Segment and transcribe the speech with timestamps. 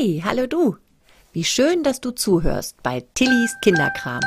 [0.00, 0.78] Hey, hallo du.
[1.34, 4.22] Wie schön, dass du zuhörst bei Tillys Kinderkram,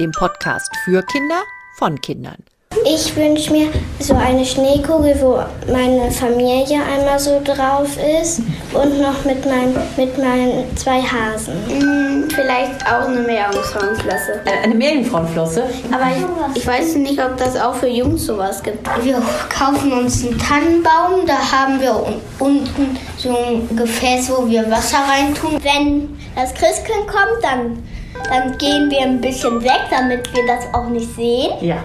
[0.00, 1.40] dem Podcast für Kinder
[1.78, 2.42] von Kindern.
[2.84, 3.68] Ich wünsche mir
[4.00, 5.38] so eine Schneekugel, wo
[5.70, 8.40] meine Familie einmal so drauf ist
[8.72, 11.54] und noch mit, mein, mit meinen zwei Hasen.
[11.68, 14.40] Hm, vielleicht auch eine Meerjungfrauenflosse.
[14.44, 15.64] Äh, eine Meerjungfrauenflosse?
[15.92, 18.86] Aber ich, ich, weiß nicht, ob das auch für Jungs sowas gibt.
[19.04, 21.94] Wir kaufen uns einen Tannenbaum, da haben wir
[22.38, 25.58] unten so ein Gefäß, wo wir Wasser reintun.
[25.62, 27.82] Wenn das Christkind kommt, dann,
[28.28, 31.52] dann gehen wir ein bisschen weg, damit wir das auch nicht sehen.
[31.60, 31.76] Ja.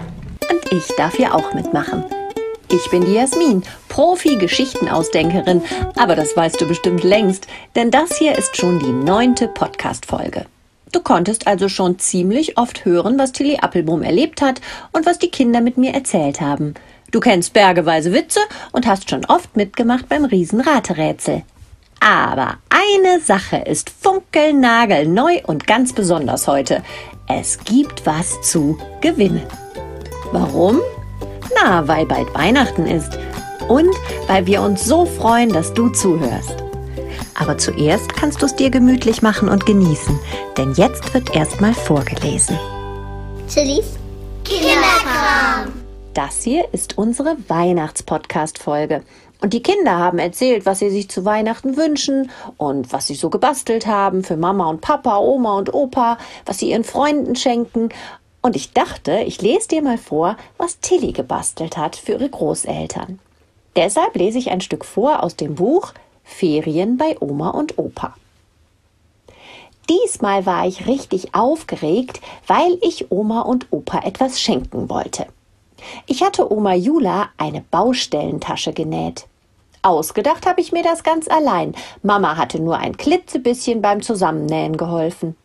[0.70, 2.04] Ich darf hier auch mitmachen.
[2.70, 5.62] Ich bin die Jasmin, Profi-Geschichtenausdenkerin,
[5.96, 10.44] aber das weißt du bestimmt längst, denn das hier ist schon die neunte Podcast-Folge.
[10.92, 14.60] Du konntest also schon ziemlich oft hören, was Tilly Appelboom erlebt hat
[14.92, 16.74] und was die Kinder mit mir erzählt haben.
[17.10, 18.40] Du kennst bergeweise Witze
[18.72, 21.44] und hast schon oft mitgemacht beim Riesenraterätsel.
[22.00, 26.82] Aber eine Sache ist funkelnagelneu und ganz besonders heute.
[27.26, 29.46] Es gibt was zu gewinnen.
[30.32, 30.80] Warum?
[31.54, 33.18] Na, weil bald Weihnachten ist
[33.68, 33.94] und
[34.26, 36.64] weil wir uns so freuen, dass du zuhörst.
[37.34, 40.18] Aber zuerst kannst du es dir gemütlich machen und genießen,
[40.56, 42.58] denn jetzt wird erstmal vorgelesen.
[43.48, 43.96] Tillys
[44.44, 45.72] Kinderkram.
[46.14, 49.02] Das hier ist unsere Weihnachtspodcast-Folge.
[49.40, 53.30] Und die Kinder haben erzählt, was sie sich zu Weihnachten wünschen und was sie so
[53.30, 57.90] gebastelt haben für Mama und Papa, Oma und Opa, was sie ihren Freunden schenken.
[58.40, 63.18] Und ich dachte, ich lese dir mal vor, was Tilly gebastelt hat für ihre Großeltern.
[63.76, 65.92] Deshalb lese ich ein Stück vor aus dem Buch
[66.24, 68.14] Ferien bei Oma und Opa.
[69.88, 75.26] Diesmal war ich richtig aufgeregt, weil ich Oma und Opa etwas schenken wollte.
[76.06, 79.26] Ich hatte Oma Jula eine Baustellentasche genäht.
[79.82, 81.74] Ausgedacht habe ich mir das ganz allein.
[82.02, 85.36] Mama hatte nur ein klitzebisschen beim Zusammennähen geholfen.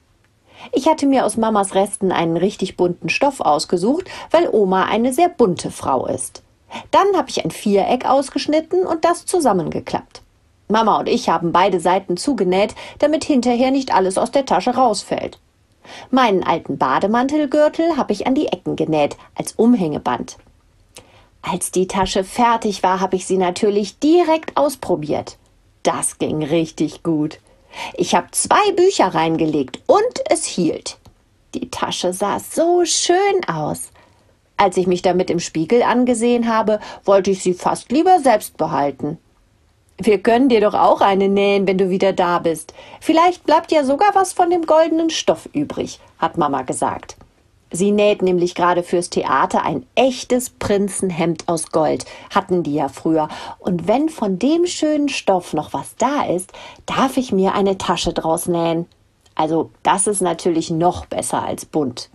[0.72, 5.30] Ich hatte mir aus Mamas Resten einen richtig bunten Stoff ausgesucht, weil Oma eine sehr
[5.30, 6.44] bunte Frau ist.
[6.92, 10.22] Dann habe ich ein Viereck ausgeschnitten und das zusammengeklappt.
[10.70, 15.40] Mama und ich haben beide Seiten zugenäht, damit hinterher nicht alles aus der Tasche rausfällt.
[16.10, 20.38] Meinen alten Bademantelgürtel habe ich an die Ecken genäht, als Umhängeband.
[21.42, 25.38] Als die Tasche fertig war, habe ich sie natürlich direkt ausprobiert.
[25.84, 27.40] Das ging richtig gut.
[27.96, 30.98] Ich habe zwei Bücher reingelegt und es hielt.
[31.54, 33.92] Die Tasche sah so schön aus.
[34.58, 39.18] Als ich mich damit im Spiegel angesehen habe, wollte ich sie fast lieber selbst behalten.
[39.98, 42.74] Wir können dir doch auch eine nähen, wenn du wieder da bist.
[43.00, 47.16] Vielleicht bleibt ja sogar was von dem goldenen Stoff übrig, hat Mama gesagt.
[47.76, 53.30] Sie näht nämlich gerade fürs Theater ein echtes Prinzenhemd aus Gold, hatten die ja früher.
[53.58, 56.52] Und wenn von dem schönen Stoff noch was da ist,
[56.86, 58.86] darf ich mir eine Tasche draus nähen.
[59.34, 62.12] Also das ist natürlich noch besser als bunt.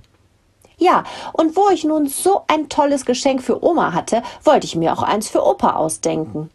[0.77, 1.03] Ja,
[1.33, 5.03] und wo ich nun so ein tolles Geschenk für Oma hatte, wollte ich mir auch
[5.03, 6.51] eins für Opa ausdenken.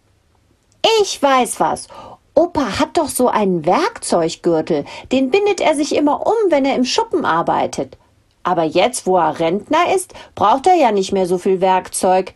[1.01, 1.89] Ich weiß was.
[2.35, 6.85] Opa hat doch so einen Werkzeuggürtel, den bindet er sich immer um, wenn er im
[6.85, 7.97] Schuppen arbeitet.
[8.43, 12.33] Aber jetzt, wo er Rentner ist, braucht er ja nicht mehr so viel Werkzeug.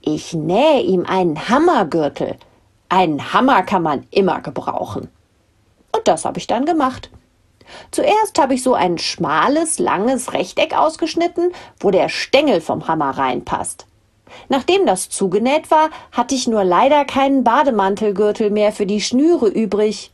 [0.00, 2.36] Ich nähe ihm einen Hammergürtel.
[2.88, 5.08] Einen Hammer kann man immer gebrauchen.
[5.92, 7.10] Und das habe ich dann gemacht.
[7.90, 13.86] Zuerst habe ich so ein schmales, langes Rechteck ausgeschnitten, wo der Stängel vom Hammer reinpasst.
[14.48, 20.12] Nachdem das zugenäht war, hatte ich nur leider keinen Bademantelgürtel mehr für die Schnüre übrig.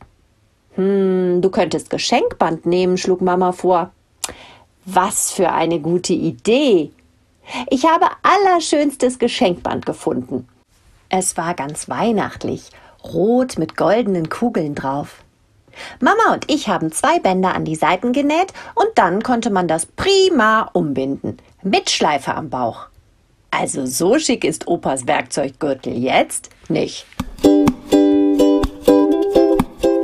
[0.75, 3.91] Hm, du könntest Geschenkband nehmen, schlug Mama vor.
[4.89, 6.91] Was für eine gute Idee!
[7.69, 10.47] Ich habe allerschönstes Geschenkband gefunden.
[11.09, 12.69] Es war ganz weihnachtlich,
[13.03, 15.25] rot mit goldenen Kugeln drauf.
[15.99, 19.87] Mama und ich haben zwei Bänder an die Seiten genäht und dann konnte man das
[19.87, 22.87] prima umbinden, mit Schleife am Bauch.
[23.51, 27.05] Also so schick ist Opas Werkzeuggürtel jetzt nicht.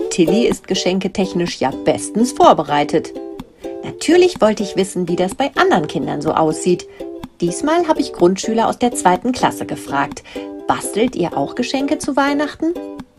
[0.09, 3.13] Tilly ist geschenketechnisch ja bestens vorbereitet.
[3.83, 6.88] Natürlich wollte ich wissen, wie das bei anderen Kindern so aussieht.
[7.41, 10.24] Diesmal habe ich Grundschüler aus der zweiten Klasse gefragt.
[10.68, 12.74] Bastelt ihr auch Geschenke zu Weihnachten?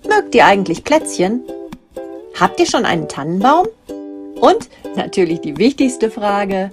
[0.08, 1.42] Mögt ihr eigentlich Plätzchen?
[2.38, 3.66] Habt ihr schon einen Tannenbaum?
[4.40, 6.70] Und natürlich die wichtigste Frage.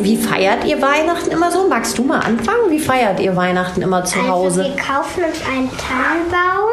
[0.00, 1.66] Wie feiert ihr Weihnachten immer so?
[1.68, 2.70] Magst du mal anfangen?
[2.70, 4.64] Wie feiert ihr Weihnachten immer zu also, Hause?
[4.64, 6.68] Wir kaufen uns einen Tannenbaum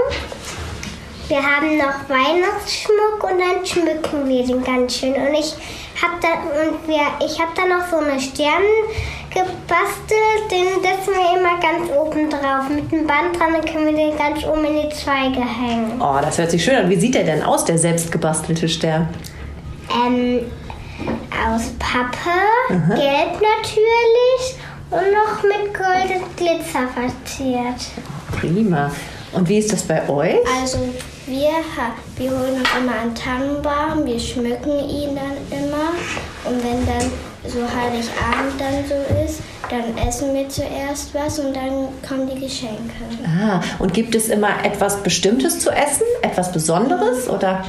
[1.27, 5.13] wir haben noch Weihnachtsschmuck und dann schmücken wir den ganz schön.
[5.13, 5.53] Und ich
[6.01, 8.65] habe da, und wir, ich habe da noch so eine Sterne
[9.29, 12.69] gebastelt, den setzen wir immer ganz oben drauf.
[12.69, 16.01] Mit dem Band dran, dann können wir den ganz oben in die Zweige hängen.
[16.01, 16.89] Oh, das hört sich schön an.
[16.89, 19.07] Wie sieht der denn aus, der selbst gebastelte Stern?
[20.05, 20.41] Ähm,
[21.45, 24.55] aus Pappe, gelb natürlich
[24.89, 27.91] und noch mit Gold und Glitzer verziert.
[28.39, 28.91] Prima.
[29.33, 30.37] Und wie ist das bei euch?
[30.61, 30.77] Also
[31.25, 31.49] wir,
[32.17, 35.91] wir holen uns immer einen Tannenbaum, wir schmücken ihn dann immer
[36.45, 37.09] und wenn dann
[37.45, 39.39] so Heiligabend dann so ist,
[39.69, 42.93] dann essen wir zuerst was und dann kommen die Geschenke.
[43.25, 46.03] Ah, und gibt es immer etwas Bestimmtes zu essen?
[46.21, 47.29] Etwas Besonderes?
[47.29, 47.63] Oder?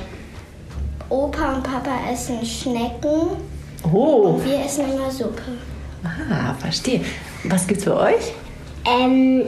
[1.09, 3.37] Opa und Papa essen Schnecken
[3.93, 3.99] Oh,
[4.37, 5.43] und wir essen immer Suppe.
[6.05, 7.03] ah, verstehe.
[7.45, 8.33] Was gibt's für euch?
[8.87, 9.45] Ähm,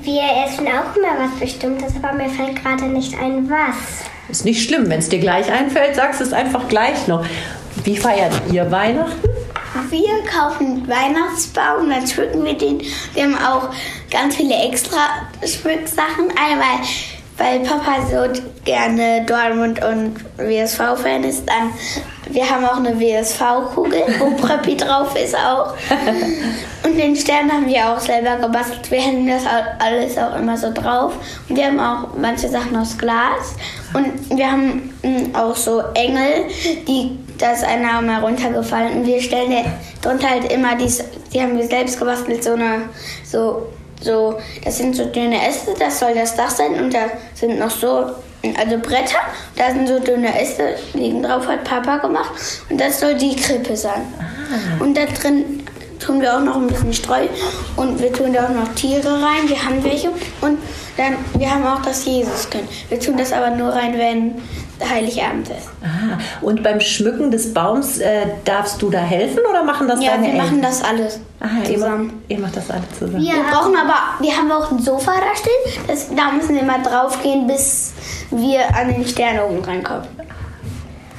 [0.00, 3.76] wir essen auch immer was Bestimmtes, aber mir fällt gerade nicht ein, was.
[4.30, 7.24] Ist nicht schlimm, wenn es dir gleich einfällt, sagst du es einfach gleich noch.
[7.84, 9.28] Wie feiert ihr Weihnachten?
[9.90, 12.82] Wir kaufen Weihnachtsbaum, dann schmücken wir den.
[13.14, 13.70] Wir haben auch
[14.10, 16.30] ganz viele extra Schmücksachen.
[16.38, 16.86] Einmal,
[17.38, 21.72] weil Papa so gerne Dortmund und WSV-Fan ist, dann
[22.32, 25.74] wir haben auch eine WSV-Kugel, wo Pröppi drauf ist auch.
[26.82, 28.90] Und den Stern haben wir auch selber gebastelt.
[28.90, 29.42] Wir hängen das
[29.78, 31.14] alles auch immer so drauf.
[31.48, 33.54] Und wir haben auch manche Sachen aus Glas.
[33.92, 36.46] Und wir haben mm, auch so Engel,
[36.88, 38.98] die, da ist einer mal runtergefallen.
[38.98, 39.64] Und wir stellen
[40.00, 42.82] drunter halt immer, dies, die haben wir selbst gebastelt, so eine,
[43.24, 43.66] so,
[44.02, 46.74] so, das sind so dünne Äste, das soll das Dach sein.
[46.74, 47.00] Und da
[47.34, 48.06] sind noch so,
[48.58, 49.18] also Bretter,
[49.56, 52.32] da sind so dünne Äste, liegen drauf, hat Papa gemacht.
[52.68, 54.02] Und das soll die Krippe sein.
[54.80, 55.62] Und da drin
[55.98, 57.26] tun wir auch noch ein bisschen Streu
[57.76, 59.46] und wir tun da auch noch Tiere rein.
[59.48, 60.08] Wir haben welche
[60.40, 60.58] und
[60.96, 62.64] dann wir haben auch das Jesuskind.
[62.88, 64.34] Wir tun das aber nur rein, wenn
[64.84, 65.68] Heiligabend ist.
[65.80, 70.12] Ah, und beim Schmücken des Baums äh, darfst du da helfen oder machen das Ja,
[70.16, 70.62] deine wir machen Eltern?
[70.62, 72.22] das alles Ah, ihr, macht, zusammen.
[72.28, 73.20] ihr macht das alle zusammen.
[73.20, 75.82] Wir brauchen aber, wir haben auch ein Sofa da stehen.
[75.88, 77.92] Das, da müssen wir mal draufgehen, bis
[78.30, 80.06] wir an den Stern oben reinkommen.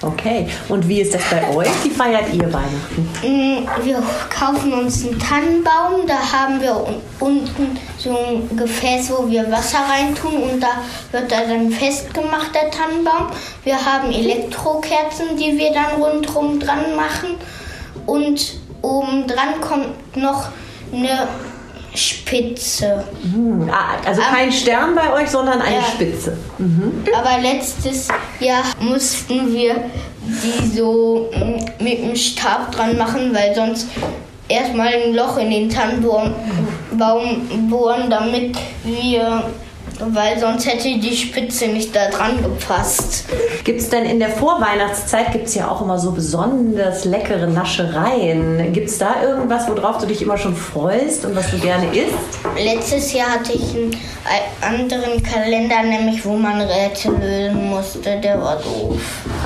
[0.02, 0.48] Okay.
[0.68, 1.70] Und wie ist das bei euch?
[1.84, 3.10] Wie feiert ihr Weihnachten?
[3.24, 9.30] Mm, Wir kaufen uns einen Tannenbaum, da haben wir un- unten so ein Gefäß, wo
[9.30, 10.72] wir Wasser reintun und da
[11.12, 13.28] wird er dann festgemacht, der Tannenbaum.
[13.64, 17.36] Wir haben Elektrokerzen, die wir dann rundherum dran machen
[18.06, 20.50] und oben dran kommt noch
[20.94, 21.28] eine
[21.96, 23.04] Spitze.
[23.22, 25.84] Hm, ah, also kein Stern bei euch, sondern eine Ja.
[25.84, 26.38] Spitze.
[27.16, 28.08] Aber letztes
[28.40, 29.76] Jahr mussten wir
[30.26, 33.88] die so mm, mit dem Stab dran machen, weil sonst
[34.48, 36.34] erstmal ein Loch in den Tannenbaum
[36.98, 39.44] Baum bohren, damit wir,
[40.00, 43.26] weil sonst hätte die Spitze nicht da dran gepasst.
[43.64, 48.74] Gibt es denn in der Vorweihnachtszeit, gibt es ja auch immer so besonders leckere Naschereien.
[48.74, 52.14] Gibt es da irgendwas, worauf du dich immer schon freust und was du gerne isst?
[52.58, 53.96] Letztes Jahr hatte ich einen
[54.62, 59.00] anderen Kalender, nämlich wo man Rätsel lösen musste, der war doof.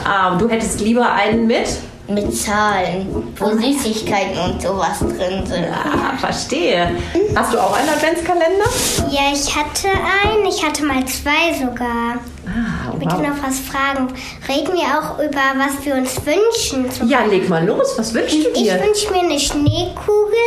[0.03, 1.67] Ah, du hättest lieber einen mit?
[2.09, 5.65] Mit Zahlen, wo Süßigkeiten und sowas drin sind.
[5.71, 6.89] Ah, verstehe.
[7.35, 8.63] Hast du auch einen Adventskalender?
[9.11, 9.89] Ja, ich hatte
[10.23, 12.15] einen, ich hatte mal zwei sogar.
[12.47, 13.21] Ah, Bitte wow.
[13.27, 14.07] noch was fragen.
[14.47, 17.09] Reden wir auch über, was wir uns wünschen.
[17.09, 17.93] Ja, leg mal los.
[17.97, 18.81] Was wünschst du Ich dir?
[18.81, 20.37] wünsche mir eine Schneekugel,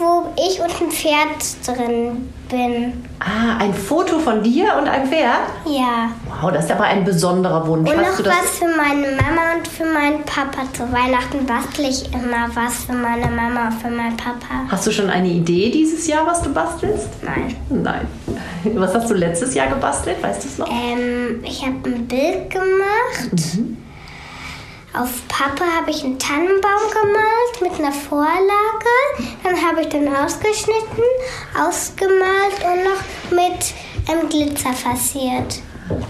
[0.00, 3.04] wo ich und ein Pferd drin bin.
[3.20, 5.40] Ah, ein Foto von dir und einem Pferd?
[5.66, 6.10] Ja.
[6.40, 7.88] Wow, das ist aber ein besonderer Wunsch.
[7.88, 8.34] Und Hast noch du das?
[8.42, 10.62] was für meine Mama und für meinen Papa.
[10.72, 14.64] Zu Weihnachten bastle ich immer was für meine Mama und für meinen Papa.
[14.68, 17.08] Hast du schon eine Idee dieses Jahr, was du bastelst?
[17.22, 17.54] Nein.
[17.68, 18.06] Nein.
[18.74, 20.22] Was hast du letztes Jahr gebastelt?
[20.22, 20.68] Weißt du es noch?
[20.68, 23.58] Ähm, ich habe ein Bild gemacht.
[24.92, 28.42] Auf Pappe habe ich einen Tannenbaum gemalt mit einer Vorlage.
[29.44, 31.04] Dann habe ich den ausgeschnitten,
[31.56, 33.72] ausgemalt und noch mit
[34.10, 35.60] ähm, Glitzer verziert.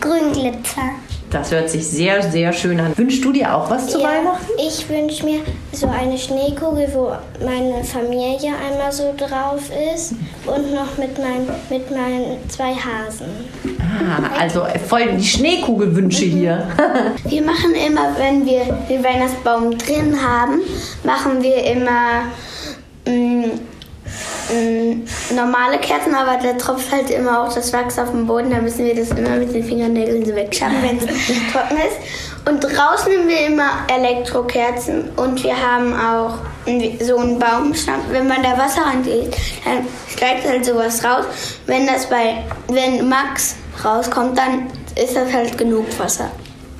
[0.01, 0.95] Grünglitzer.
[1.31, 2.97] Das hört sich sehr, sehr schön an.
[2.97, 4.51] Wünschst du dir auch was zu Weihnachten?
[4.59, 5.41] Ich wünsche mir
[5.73, 7.13] so eine Schneekugel, wo
[7.45, 9.63] meine Familie einmal so drauf
[9.95, 10.15] ist
[10.47, 13.29] und noch mit, mein, mit meinen zwei Hasen.
[13.99, 16.67] Ah, also voll die Schneekugelwünsche hier.
[17.25, 20.61] Wir machen immer, wenn wir den Weihnachtsbaum drin haben,
[21.03, 22.23] machen wir immer
[23.07, 23.51] mm,
[24.53, 28.51] mm, normale Kerzen, aber da tropft halt immer auch das Wachs auf den Boden.
[28.51, 31.05] Da müssen wir das immer mit den Fingernägeln so wegschaben, wenn es
[31.53, 32.49] trocken ist.
[32.49, 36.39] Und draußen haben wir immer Elektrokerzen und wir haben auch
[37.03, 38.01] so einen Baumstamm.
[38.11, 41.25] Wenn man da Wasser reingeht, dann steigt halt sowas raus.
[41.67, 44.67] Wenn das bei, wenn Max rauskommt, dann
[45.03, 46.31] ist das halt genug Wasser.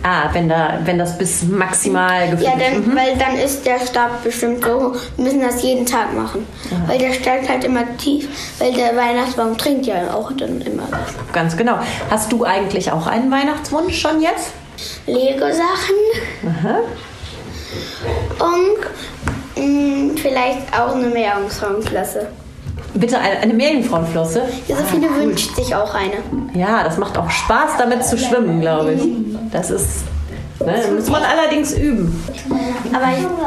[0.03, 2.87] Ah, wenn, da, wenn das bis maximal gefüllt Ja, ist.
[2.87, 4.97] dann, weil dann ist der Stab bestimmt so hoch.
[5.17, 6.47] Wir müssen das jeden Tag machen.
[6.87, 8.27] Weil der steigt halt immer tief.
[8.59, 11.13] Weil der Weihnachtsbaum trinkt ja auch dann immer was.
[11.35, 11.79] Ganz genau.
[12.11, 14.53] Hast du eigentlich auch einen Weihnachtswunsch schon jetzt?
[15.07, 15.97] Lego-Sachen.
[18.39, 22.29] Und mh, vielleicht auch eine Meerjungfrauenklasse.
[22.95, 24.43] Bitte eine, eine Meerjungfrauenflosse.
[24.69, 26.15] Josephine wünscht sich auch eine.
[26.55, 29.03] Ja, das macht auch Spaß, damit zu schwimmen, glaube ich.
[29.53, 30.05] Das ist.
[30.65, 32.23] Ne, muss man allerdings üben.
[32.93, 33.07] Aber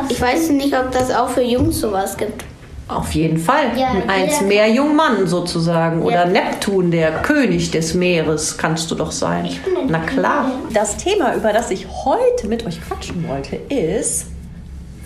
[0.09, 2.43] ich, ich weiß nicht, ob das auch für Jungs sowas gibt.
[2.87, 3.77] Auf jeden Fall.
[3.77, 6.01] Ja, Als jeder- Meerjungmann sozusagen.
[6.01, 9.47] Oder Neptun, der König des Meeres, kannst du doch sein.
[9.87, 10.51] Na klar.
[10.73, 14.25] Das Thema, über das ich heute mit euch quatschen wollte, ist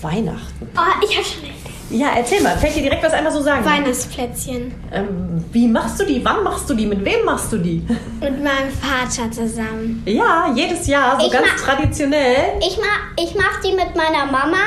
[0.01, 0.69] Weihnachten.
[0.75, 1.43] Oh, ich habe schon.
[1.89, 2.57] Ja, erzähl mal.
[2.57, 3.63] Fällt dir direkt was einfach so sagen?
[3.63, 4.73] Weihnachtsplätzchen.
[4.91, 6.23] Ähm, wie machst du die?
[6.23, 6.85] Wann machst du die?
[6.85, 7.77] Mit wem machst du die?
[8.19, 10.03] Mit meinem Vater zusammen.
[10.05, 12.59] Ja, jedes Jahr, so Ich ganz traditionell.
[12.59, 14.57] Ich mach, ich mach die mit meiner Mama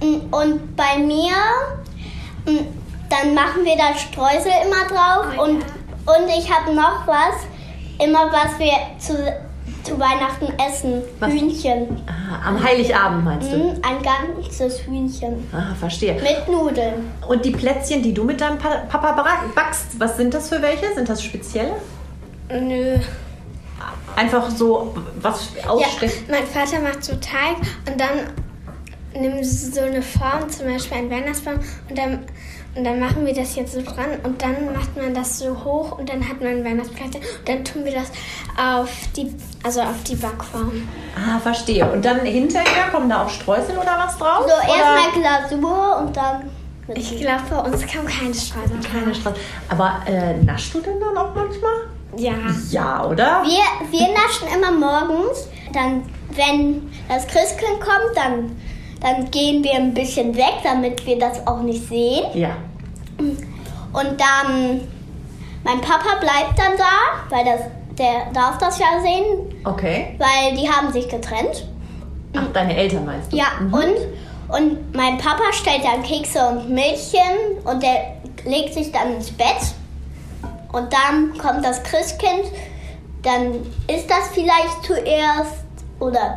[0.00, 1.32] mm, und bei mir,
[2.46, 2.66] mm,
[3.08, 7.46] dann machen wir da Streusel immer drauf Oh und, und ich habe noch was,
[7.98, 9.14] immer was wir zu,
[9.84, 11.30] zu Weihnachten essen, Was?
[11.30, 12.00] Hühnchen.
[12.06, 13.56] Ah, am Heiligabend meinst du?
[13.56, 16.14] Mm, Ein ganzes Hühnchen Ah, verstehe.
[16.14, 17.10] mit Nudeln.
[17.28, 19.12] Und die Plätzchen, die du mit deinem Pa- Papa
[19.54, 20.94] backst, was sind das für welche?
[20.94, 21.72] Sind das spezielle?
[22.50, 22.96] Nö.
[24.16, 26.24] Einfach so was Ja, ausstechen?
[26.28, 27.56] mein Vater macht so Teig
[27.88, 28.10] und dann
[29.14, 32.20] nimmt so eine Form, zum Beispiel einen Weihnachtsbaum, und dann,
[32.74, 35.98] und dann machen wir das jetzt so dran und dann macht man das so hoch
[35.98, 38.10] und dann hat man ein Weihnachtsplätzchen und dann tun wir das
[38.56, 40.88] auf die, also auf die Backform.
[41.16, 41.90] Ah, verstehe.
[41.90, 44.46] Und dann hinterher kommen da auch Streusel oder was drauf?
[44.46, 46.50] So erstmal Glasur und dann.
[46.94, 49.40] Ich glaube, bei uns kam keine Streusel Keine Streusel.
[49.68, 51.72] Aber äh, naschst du denn dann auch manchmal?
[52.16, 52.32] Ja.
[52.70, 53.42] Ja, oder?
[53.44, 55.48] Wir, wir naschen immer morgens.
[55.72, 56.02] Dann,
[56.34, 58.56] wenn das Christkind kommt, dann,
[59.00, 62.24] dann gehen wir ein bisschen weg, damit wir das auch nicht sehen.
[62.34, 62.50] Ja.
[63.18, 64.80] Und dann,
[65.64, 67.60] mein Papa bleibt dann da, weil das,
[67.98, 70.16] der darf das ja sehen, Okay.
[70.18, 71.66] weil die haben sich getrennt.
[72.36, 73.36] Ach, deine Eltern meinst du?
[73.36, 79.14] Ja, und, und mein Papa stellt dann Kekse und Milchchen und der legt sich dann
[79.14, 79.46] ins Bett.
[80.72, 82.44] Und dann kommt das Christkind,
[83.22, 83.54] dann
[83.88, 85.64] isst das vielleicht zuerst
[85.98, 86.36] oder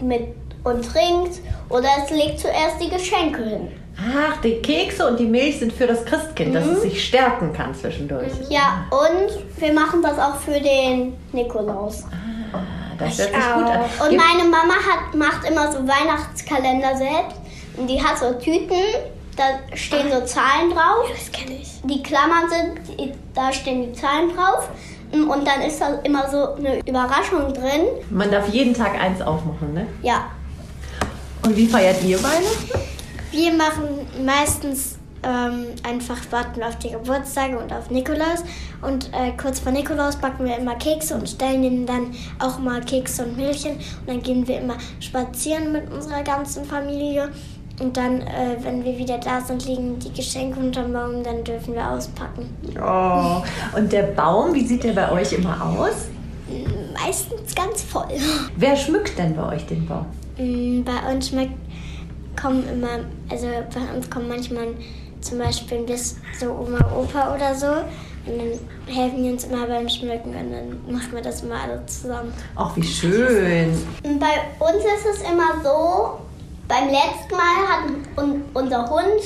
[0.00, 3.68] mit und trinkt oder es legt zuerst die Geschenke hin.
[3.98, 7.74] Ach, die Kekse und die Milch sind für das Christkind, dass es sich stärken kann
[7.74, 8.32] zwischendurch.
[8.48, 12.04] Ja, und wir machen das auch für den Nikolaus.
[12.52, 12.58] Ah,
[12.98, 13.80] Das hört sich gut an.
[14.08, 17.36] Und meine Mama hat, macht immer so Weihnachtskalender selbst.
[17.76, 18.76] Und die hat so Tüten,
[19.36, 19.44] da
[19.76, 21.10] stehen so Zahlen drauf.
[21.14, 21.68] Das kenne ich.
[21.84, 24.68] Die Klammern sind, die- da stehen die Zahlen drauf.
[25.12, 27.86] Und dann ist da immer so eine Überraschung drin.
[28.10, 29.86] Man darf jeden Tag eins aufmachen, ne?
[30.02, 30.24] Ja,
[31.44, 32.80] Und wie feiert ihr Weihnachten?
[33.32, 38.44] Wir machen meistens ähm, einfach warten auf die Geburtstage und auf Nikolaus.
[38.80, 42.80] Und äh, kurz vor Nikolaus backen wir immer Kekse und stellen ihnen dann auch mal
[42.80, 43.72] Kekse und Milchchen.
[43.72, 47.30] Und dann gehen wir immer spazieren mit unserer ganzen Familie.
[47.80, 51.74] Und dann, äh, wenn wir wieder da sind, liegen die Geschenke unterm Baum, dann dürfen
[51.74, 52.48] wir auspacken.
[52.80, 53.42] Oh.
[53.76, 56.08] Und der Baum, wie sieht der bei euch immer aus?
[56.92, 58.08] Meistens ganz voll.
[58.56, 60.06] Wer schmückt denn bei euch den Baum?
[60.38, 61.54] Mm, Bei uns schmeckt,
[62.40, 64.68] kommen immer, also bei uns kommen manchmal
[65.20, 67.66] zum Beispiel bis so Oma, Opa oder so.
[68.24, 71.84] Und dann helfen die uns immer beim Schmücken und dann machen wir das immer alle
[71.86, 72.32] zusammen.
[72.54, 73.76] Ach, wie schön.
[74.20, 76.20] Bei uns ist es immer so,
[76.68, 79.22] beim letzten Mal hat un unser Hund,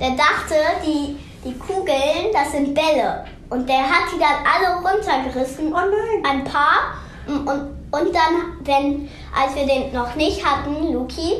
[0.00, 3.24] der dachte, die, die Kugeln, das sind Bälle.
[3.48, 5.68] Und der hat die dann alle runtergerissen.
[5.72, 6.24] Oh nein.
[6.28, 6.94] Ein paar.
[7.26, 11.34] Und, und, dann, wenn, als wir den noch nicht hatten, Luki,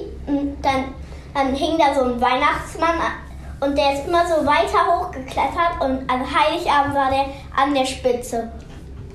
[0.62, 0.84] dann,
[1.34, 2.96] dann hing da so ein Weihnachtsmann
[3.60, 7.26] und der ist immer so weiter hochgeklettert und an Heiligabend war der
[7.56, 8.50] an der Spitze.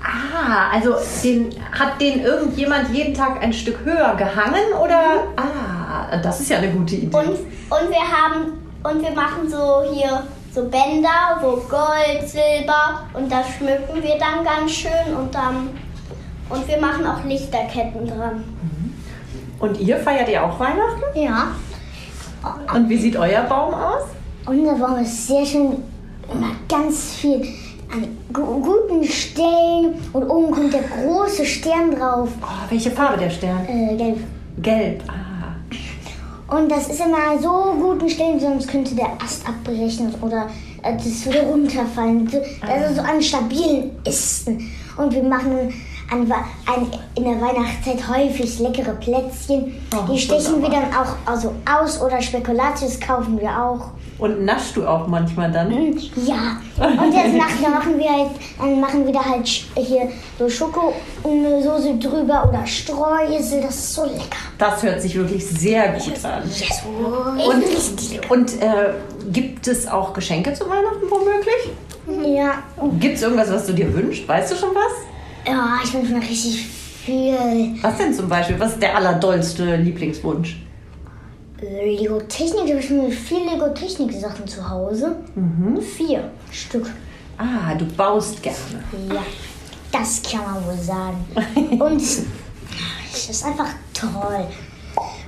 [0.02, 5.28] Ah, also den, hat den irgendjemand jeden Tag ein Stück höher gehangen oder?
[5.36, 7.16] Ah, das ist ja eine gute Idee.
[7.16, 10.24] Und, und wir haben und wir machen so hier
[10.54, 15.70] so Bänder, wo Gold, Silber und das schmücken wir dann ganz schön und dann
[16.54, 18.44] und wir machen auch Lichterketten dran.
[19.60, 21.04] Und ihr feiert ihr auch Weihnachten?
[21.16, 21.48] Ja.
[22.74, 24.04] Und wie sieht euer Baum aus?
[24.48, 25.78] Unser Baum ist sehr schön,
[26.34, 27.42] immer ganz viel
[27.94, 33.30] an gu guten Stellen und oben kommt der große Stern drauf, Oh, welche Farbe der
[33.30, 33.66] Stern?
[33.68, 34.18] äh, gelb.
[34.58, 35.04] Gelb.
[35.08, 36.56] Ah.
[36.56, 40.48] Und das ist immer so guten Stellen, sonst könnte der Ast abbrechen oder
[40.84, 42.28] äh, das würde runterfallen.
[42.28, 44.72] So- Also so an stabilen Ästen.
[44.98, 45.74] Und wir machen
[46.12, 49.76] an, an, in der Weihnachtszeit häufig leckere Plätzchen.
[49.96, 53.92] Oh, die stechen wir dann auch also aus oder Spekulatius kaufen wir auch.
[54.20, 55.72] Und naschst du auch manchmal dann?
[55.72, 60.48] Ja, und jetzt nach, dann machen wir halt, dann machen wir da halt hier so
[60.48, 64.38] Schokosoße drüber oder Streusel, das ist so lecker.
[64.60, 66.44] Das hört sich wirklich sehr gut an.
[67.48, 68.94] Und, und äh,
[69.32, 72.36] gibt es auch Geschenke zu Weihnachten womöglich?
[72.36, 72.64] Ja,
[73.00, 74.28] Gibt es irgendwas, was du dir wünschst?
[74.28, 75.11] Weißt du schon was?
[75.46, 76.68] Ja ich wünsche mir richtig
[77.06, 78.60] viel Was denn zum Beispiel?
[78.60, 80.62] Was ist der allerdollste Lieblingswunsch?
[81.62, 82.66] Lego-Technik.
[82.66, 85.16] Ich habe schon viel Lego-Technik-Sachen zu Hause.
[85.96, 86.90] Vier Stück.
[87.38, 88.58] Ah, du baust gerne.
[89.14, 89.24] Ja,
[89.92, 91.26] das kann man wohl sagen.
[91.82, 94.46] Und es ist einfach toll.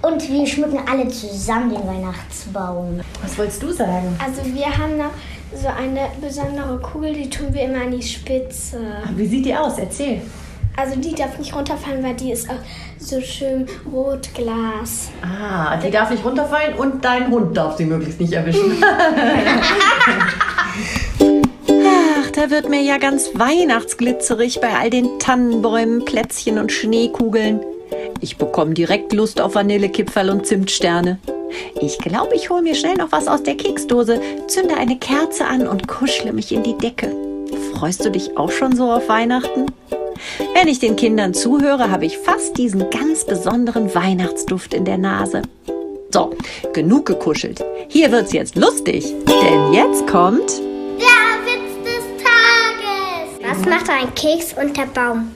[0.02, 3.00] Und wir schmücken alle zusammen den Weihnachtsbaum.
[3.22, 4.16] Was wolltest du sagen?
[4.24, 5.12] Also wir haben noch
[5.62, 8.80] so eine besondere Kugel, die tun wir immer an die Spitze.
[9.16, 9.78] Wie sieht die aus?
[9.78, 10.22] Erzähl.
[10.76, 12.56] Also die darf nicht runterfallen, weil die ist auch
[12.98, 15.10] so schön rotglas.
[15.22, 18.84] Ah, die darf nicht runterfallen und dein Hund darf sie möglichst nicht erwischen.
[21.70, 27.60] Ach, da wird mir ja ganz weihnachtsglitzerig bei all den Tannenbäumen, Plätzchen und Schneekugeln.
[28.22, 31.20] Ich bekomme direkt Lust auf Vanillekipferl und Zimtsterne.
[31.82, 35.68] Ich glaube, ich hole mir schnell noch was aus der Keksdose, zünde eine Kerze an
[35.68, 37.16] und kuschle mich in die Decke.
[37.74, 39.66] Freust du dich auch schon so auf Weihnachten?
[40.54, 45.42] Wenn ich den Kindern zuhöre, habe ich fast diesen ganz besonderen Weihnachtsduft in der Nase.
[46.12, 46.32] So,
[46.74, 47.64] genug gekuschelt.
[47.88, 50.62] Hier wird's jetzt lustig, denn jetzt kommt
[51.00, 53.42] Der Witz des Tages.
[53.42, 55.32] Was macht ein Keks unter Baum?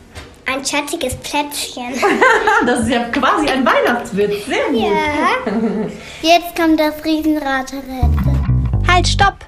[0.57, 1.93] Ein schattiges Plätzchen.
[2.65, 4.45] Das ist ja quasi ein Weihnachtswitz.
[4.47, 5.91] Sehr gut.
[6.23, 8.87] Jetzt kommt das Riesenraterätsel.
[8.87, 9.45] Halt, stopp!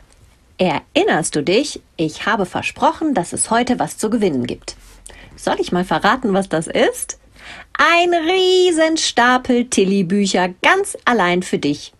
[0.59, 1.81] Erinnerst du dich?
[1.97, 4.75] Ich habe versprochen, dass es heute was zu gewinnen gibt.
[5.35, 7.17] Soll ich mal verraten, was das ist?
[7.73, 11.91] Ein Riesenstapel Tilly-Bücher ganz allein für dich.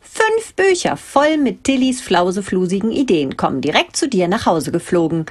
[0.00, 5.26] Fünf Bücher voll mit Tillys flauseflusigen Ideen kommen direkt zu dir nach Hause geflogen.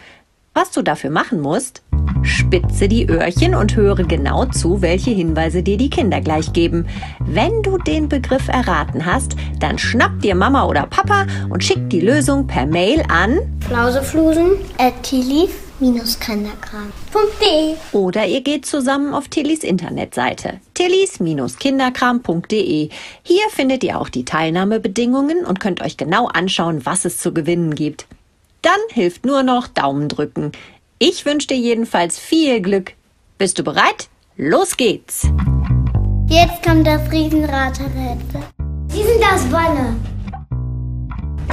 [0.57, 1.81] Was du dafür machen musst?
[2.24, 6.88] Spitze die Öhrchen und höre genau zu, welche Hinweise dir die Kinder gleich geben.
[7.19, 12.00] Wenn du den Begriff erraten hast, dann schnapp dir Mama oder Papa und schick die
[12.00, 22.89] Lösung per Mail an Flauseflusen at tilly-kinderkram.de oder ihr geht zusammen auf Tillys Internetseite tillys-kinderkram.de.
[23.24, 27.75] Hier findet ihr auch die Teilnahmebedingungen und könnt euch genau anschauen, was es zu gewinnen
[27.75, 28.07] gibt.
[28.65, 30.51] Dann hilft nur noch Daumen drücken.
[30.97, 32.93] Ich wünsche dir jedenfalls viel Glück.
[33.37, 34.09] Bist du bereit?
[34.37, 35.27] Los geht's!
[36.27, 38.41] Jetzt kommt das Riesenraterätsel.
[38.91, 39.95] Die sind aus Wolle.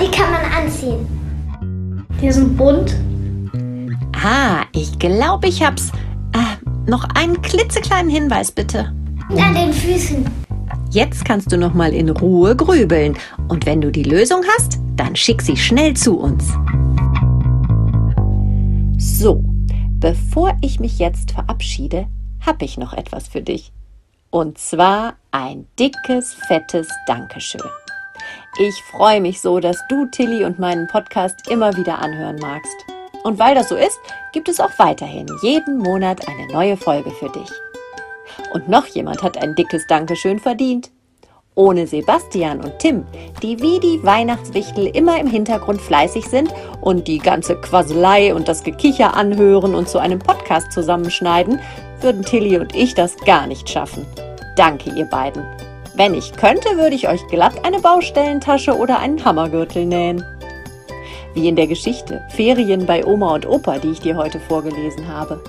[0.00, 2.08] Die kann man anziehen.
[2.22, 2.96] Die sind bunt.
[4.16, 5.92] Ah, ich glaube, ich hab's.
[6.34, 8.90] Ah, noch einen klitzekleinen Hinweis bitte.
[9.28, 10.24] An den Füßen.
[10.88, 15.14] Jetzt kannst du noch mal in Ruhe grübeln und wenn du die Lösung hast, dann
[15.14, 16.54] schick sie schnell zu uns.
[19.22, 19.40] So,
[20.00, 22.08] bevor ich mich jetzt verabschiede,
[22.44, 23.72] habe ich noch etwas für dich.
[24.30, 27.62] Und zwar ein dickes, fettes Dankeschön.
[28.58, 32.74] Ich freue mich so, dass du Tilly und meinen Podcast immer wieder anhören magst.
[33.22, 33.96] Und weil das so ist,
[34.32, 37.50] gibt es auch weiterhin jeden Monat eine neue Folge für dich.
[38.52, 40.90] Und noch jemand hat ein dickes Dankeschön verdient.
[41.54, 43.04] Ohne Sebastian und Tim,
[43.42, 48.64] die wie die Weihnachtswichtel immer im Hintergrund fleißig sind und die ganze Quasselei und das
[48.64, 51.60] Gekicher anhören und zu einem Podcast zusammenschneiden,
[52.00, 54.06] würden Tilly und ich das gar nicht schaffen.
[54.56, 55.44] Danke, ihr beiden.
[55.94, 60.24] Wenn ich könnte, würde ich euch glatt eine Baustellentasche oder einen Hammergürtel nähen.
[61.34, 65.42] Wie in der Geschichte Ferien bei Oma und Opa, die ich dir heute vorgelesen habe.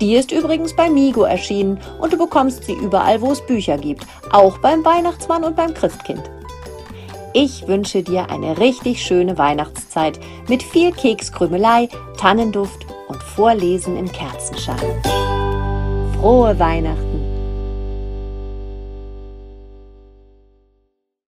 [0.00, 4.06] Die ist übrigens bei Migo erschienen und du bekommst sie überall, wo es Bücher gibt,
[4.30, 6.22] auch beim Weihnachtsmann und beim Christkind.
[7.34, 15.02] Ich wünsche dir eine richtig schöne Weihnachtszeit mit viel Kekskrümelei, Tannenduft und Vorlesen im Kerzenschein.
[16.20, 17.07] Frohe Weihnachten!